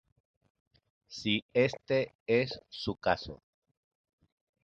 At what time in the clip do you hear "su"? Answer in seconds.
2.69-2.95